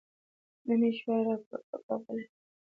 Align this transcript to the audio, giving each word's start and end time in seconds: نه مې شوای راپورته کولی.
نه 0.67 0.73
مې 0.79 0.89
شوای 0.99 1.21
راپورته 1.27 1.77
کولی. 1.85 2.25